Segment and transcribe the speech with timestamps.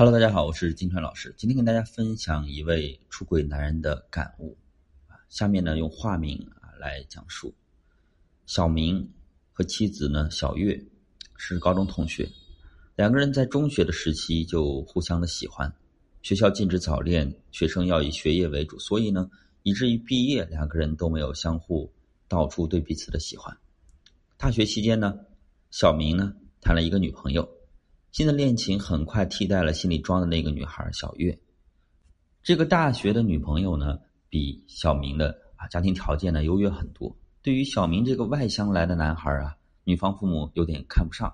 [0.00, 1.34] Hello，大家好，我是金川老师。
[1.36, 4.56] 今天跟大家分享一位出轨男人的感悟
[5.08, 5.20] 啊。
[5.28, 7.54] 下面呢，用化名啊来讲述。
[8.46, 9.06] 小明
[9.52, 10.82] 和妻子呢小月
[11.36, 12.26] 是高中同学，
[12.96, 15.70] 两个人在中学的时期就互相的喜欢。
[16.22, 19.30] 学校禁止早恋，学生要以学业为主，所以呢，
[19.64, 21.92] 以至于毕业两个人都没有相互
[22.26, 23.54] 道出对彼此的喜欢。
[24.38, 25.14] 大学期间呢，
[25.70, 26.32] 小明呢
[26.62, 27.46] 谈了一个女朋友。
[28.12, 31.38] 新的恋情很快替代了心里装的那个女孩小月。
[32.42, 37.16] 这个大学的女朋友呢，比小明的啊家庭条件呢优越很多。
[37.40, 41.32] 对于小明这个外乡来的男孩啊，女方父母有点看不上。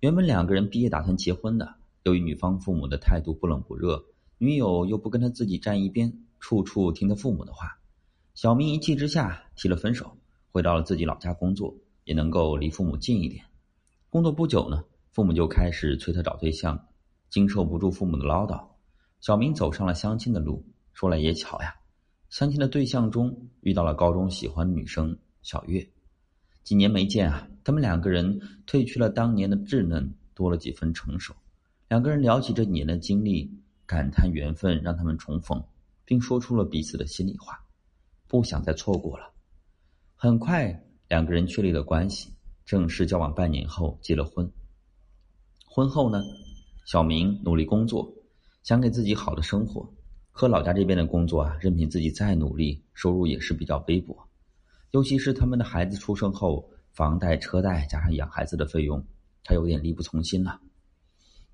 [0.00, 4.04] 原本两个人毕业打算结婚的，由于女方父母的态度不冷不热，
[4.36, 7.78] 女友又不跟他自己站一边，处处听他父母的话，
[8.34, 10.18] 小明一气之下提了分手，
[10.52, 13.46] 回到了自己老家工作，也能够离父母近一点。
[14.10, 14.84] 工作不久呢。
[15.14, 16.88] 父母就开始催他找对象，
[17.30, 18.66] 经受不住父母的唠叨，
[19.20, 20.66] 小明走上了相亲的路。
[20.92, 21.72] 说来也巧呀，
[22.30, 25.88] 相亲的对象中遇到了高中喜欢的女生小月。
[26.64, 31.32] 几年没见啊，他们两个人褪去了当年的稚嫩，多了几分成熟。
[31.86, 35.62] 两个人聊起这几年的经历，感叹缘分让他们重逢，
[36.04, 37.64] 并说出了彼此的心里话，
[38.26, 39.30] 不想再错过了。
[40.16, 42.32] 很快，两个人确立了关系，
[42.64, 44.50] 正式交往半年后结了婚。
[45.74, 46.22] 婚后呢，
[46.84, 48.08] 小明努力工作，
[48.62, 49.92] 想给自己好的生活。
[50.30, 54.16] 可老家这边的工作啊，任凭自己再努力，收入也是比较微薄。
[54.92, 59.04] 尤其是他们的孩子出生后，房贷、车贷加上养孩子的费用，
[59.42, 60.60] 他有点力不从心了。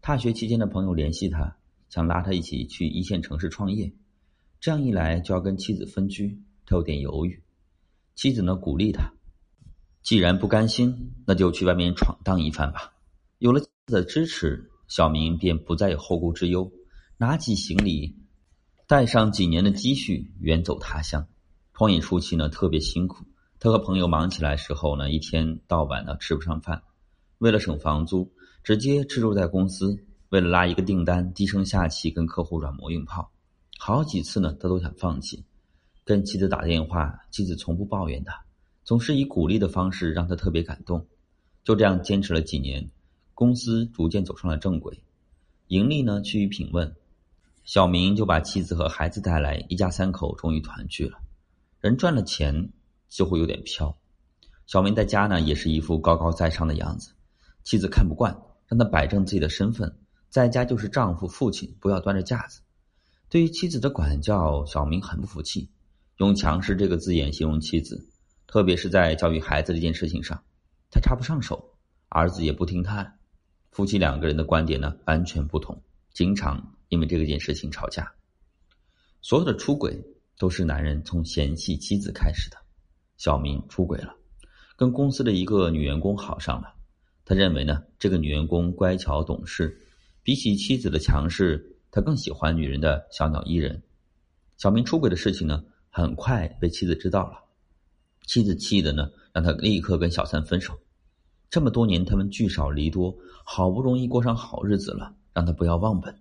[0.02, 1.56] 大学期间的朋友联系他，
[1.88, 3.90] 想拉他一起去一线城市创业。
[4.60, 7.42] 这样一来就要跟妻子分居，他有点犹豫。
[8.16, 9.14] 妻子呢鼓励他，
[10.02, 12.92] 既然不甘心，那就去外面闯荡一番吧。
[13.38, 13.62] 有了。
[13.90, 16.72] 的支持，小明便不再有后顾之忧，
[17.18, 18.16] 拿起行李，
[18.86, 21.26] 带上几年的积蓄，远走他乡。
[21.74, 23.24] 创业初期呢，特别辛苦。
[23.58, 26.82] 他和朋友忙起来时候呢，一天到晚呢吃不上饭。
[27.38, 28.32] 为了省房租，
[28.62, 30.06] 直接吃住在公司。
[30.30, 33.32] 为了拉一个订单，低声下气跟客户软磨硬泡。
[33.78, 35.44] 好几次呢，他都想放弃。
[36.04, 38.44] 跟妻子打电话，妻子从不抱怨他，
[38.84, 41.06] 总是以鼓励的方式让他特别感动。
[41.64, 42.90] 就这样坚持了几年。
[43.40, 45.02] 公司逐渐走上了正轨，
[45.68, 46.94] 盈利呢趋于平稳，
[47.64, 51.18] 小明就把妻子和孩子带来，一家三口终于团聚了。
[51.80, 52.70] 人赚了钱
[53.08, 53.96] 就会有点飘，
[54.66, 57.14] 小明在家呢也是一副高高在上的样子，
[57.62, 58.36] 妻子看不惯，
[58.66, 59.90] 让他摆正自己的身份，
[60.28, 62.60] 在家就是丈夫、父亲，不要端着架子。
[63.30, 65.70] 对于妻子的管教，小明很不服气，
[66.18, 68.06] 用强势这个字眼形容妻子，
[68.46, 70.42] 特别是在教育孩子这件事情上，
[70.90, 71.78] 他插不上手，
[72.10, 73.14] 儿子也不听他的。
[73.70, 75.80] 夫妻两个人的观点呢完全不同，
[76.12, 78.12] 经常因为这件事情吵架。
[79.22, 80.02] 所有的出轨
[80.38, 82.56] 都是男人从嫌弃妻子开始的。
[83.16, 84.16] 小明出轨了，
[84.76, 86.74] 跟公司的一个女员工好上了。
[87.24, 89.78] 他认为呢，这个女员工乖巧懂事，
[90.22, 93.82] 比起妻子的强势，他更喜欢女人的小鸟依人。
[94.56, 97.44] 小明出轨的事情呢，很快被妻子知道了。
[98.26, 100.78] 妻子气的呢，让他立刻跟小三分手。
[101.50, 106.16] 这么多年，他们聚少离多，好不容易过上好日子了，让他不要忘本。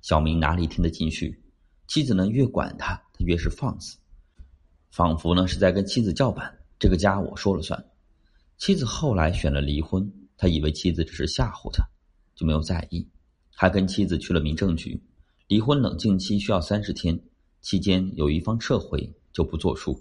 [0.00, 1.42] 小明哪里听得进去？
[1.88, 3.98] 妻子呢，越管他，他越是放肆，
[4.90, 7.84] 仿佛呢是在跟妻子叫板：“这个家我说了算。”
[8.56, 11.84] 妻子后来选了离婚，他以为妻子只是吓唬他，
[12.36, 13.08] 就没有在意，
[13.50, 15.02] 还跟妻子去了民政局。
[15.48, 17.20] 离婚冷静期需要三十天，
[17.60, 20.00] 期间有一方撤回就不作数。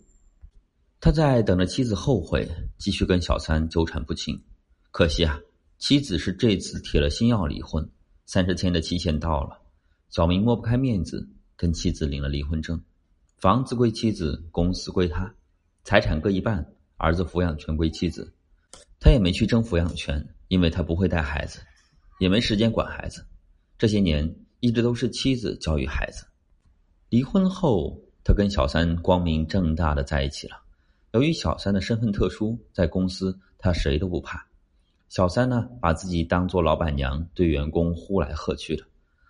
[1.02, 2.48] 他在等着妻子后悔，
[2.84, 4.44] 继续跟小三纠缠不清。
[4.92, 5.40] 可惜啊，
[5.78, 7.90] 妻子是这次铁了心要离婚。
[8.26, 9.58] 三十天的期限到了，
[10.10, 12.84] 小明抹不开面子，跟妻子领了离婚证。
[13.38, 15.34] 房子归妻子，公司归他，
[15.86, 18.34] 财产各一半，儿子抚养权归妻子。
[19.00, 21.62] 他也没去争抚养权，因为他不会带孩子，
[22.20, 23.26] 也没时间管孩子。
[23.78, 24.30] 这些年
[24.60, 26.26] 一直都是妻子教育孩子。
[27.08, 30.63] 离婚后，他跟小三光明正大的在一起了。
[31.14, 34.44] 由于小三的身份特殊，在公司他谁都不怕。
[35.10, 38.84] 小三呢，把自己当做老板娘，对员工呼来喝去的，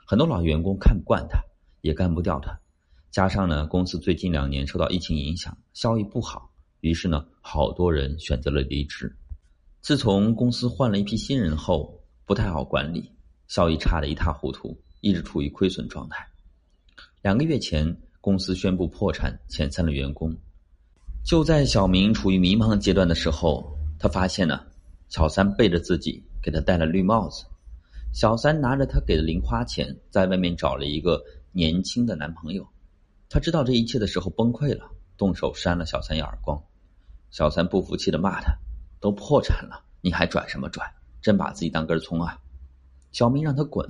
[0.07, 1.43] 很多老员工看不惯他，
[1.81, 2.57] 也干不掉他。
[3.11, 6.49] 加上呢，公司最近两年受到疫情影响，效益不好，
[6.79, 9.13] 于是呢，好多人选择了离职。
[9.81, 13.11] 自从公司换了一批新人后，不太好管理，
[13.49, 16.25] 效益差的一塌糊涂，一直处于亏损状态。
[17.21, 20.33] 两个月前，公司宣布破产，遣散了员工。
[21.23, 23.65] 就在小明处于迷茫阶段的时候，
[23.97, 24.59] 他发现呢，
[25.07, 27.45] 小三背着自己给他戴了绿帽子。
[28.11, 31.23] 小三拿着他给的零花钱，在外面找了一个
[31.53, 32.67] 年轻的男朋友。
[33.29, 36.61] 他知道这一切的时候崩溃了，动手扇了小三一耳光。
[37.31, 38.53] 小三不服气的骂他
[38.99, 40.85] ：“都破产了，你还转什么转？
[41.21, 42.37] 真把自己当根葱啊！”
[43.13, 43.89] 小明让他滚。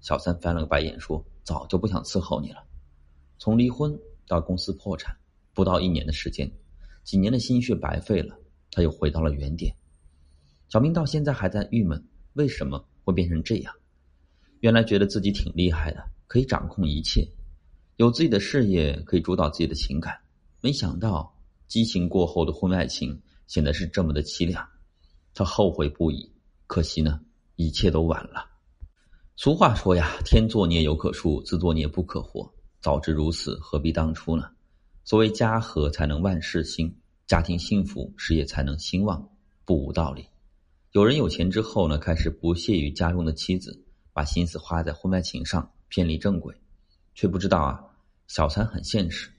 [0.00, 2.58] 小三翻了个白眼说：“早就不想伺候你了。”
[3.38, 3.96] 从离婚
[4.26, 5.16] 到公司破产，
[5.56, 6.52] 不到一年的时间，
[7.02, 8.38] 几年的心血白费了，
[8.70, 9.74] 他又回到了原点。
[10.68, 13.74] 小明到现在还在郁闷，为什么会变成这样？
[14.60, 17.26] 原来觉得自己挺厉害的，可以掌控一切，
[17.96, 20.18] 有自己的事业，可以主导自己的情感。
[20.60, 21.34] 没想到
[21.68, 24.68] 激情过后的婚外情显得是这么的凄凉，
[25.32, 26.30] 他后悔不已。
[26.66, 27.18] 可惜呢，
[27.54, 28.44] 一切都晚了。
[29.36, 32.52] 俗话说呀，天作孽犹可恕，自作孽不可活。
[32.80, 34.50] 早知如此，何必当初呢？
[35.06, 36.92] 所谓家和才能万事兴，
[37.28, 39.30] 家庭幸福，事业才能兴旺，
[39.64, 40.26] 不无道理。
[40.90, 46.56] 有人有钱之后呢，开始不屑于家中的妻子，把心思花在婚外情上，偏离正轨，
[47.14, 47.84] 却不知道啊，
[48.26, 49.30] 小三很现实，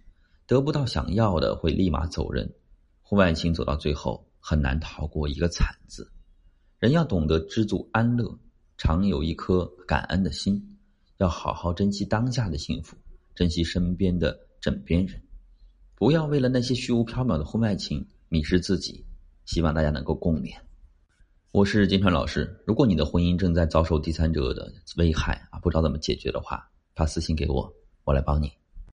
[0.46, 2.50] 得不到想要的会立马走人，
[3.02, 6.10] 婚外情走到最后很难逃过一个惨字。
[6.80, 8.40] 人要懂得知足安乐，
[8.78, 10.78] 常有一颗感恩的心，
[11.18, 12.96] 要好好珍惜当下的幸福，
[13.36, 15.22] 珍惜身边的枕边人，
[16.00, 19.04] 不要为了那些虚无缥缈的婚外情迷失自己。
[19.46, 20.54] 希望大家能够共勉。
[21.52, 22.62] 我是金川老师。
[22.68, 27.74] 如果你的婚姻正在遭受第三者的危害啊，不知道怎么解决的话，发私信给我，
[28.04, 28.52] 我来帮你。